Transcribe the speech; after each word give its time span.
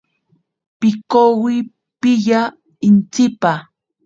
Pikowi 0.79 1.55
piya 2.01 2.41
intsipa. 2.87 3.51